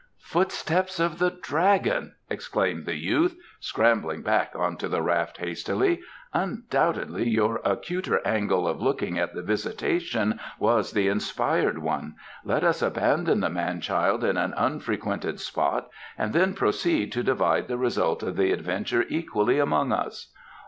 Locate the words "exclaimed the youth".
2.27-3.35